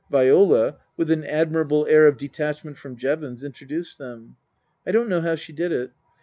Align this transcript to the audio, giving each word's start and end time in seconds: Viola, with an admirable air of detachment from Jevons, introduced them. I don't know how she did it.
Viola, 0.09 0.77
with 0.97 1.11
an 1.11 1.23
admirable 1.25 1.85
air 1.85 2.07
of 2.07 2.17
detachment 2.17 2.75
from 2.75 2.95
Jevons, 2.95 3.43
introduced 3.43 3.99
them. 3.99 4.35
I 4.83 4.91
don't 4.91 5.09
know 5.09 5.21
how 5.21 5.35
she 5.35 5.53
did 5.53 5.71
it. 5.71 5.91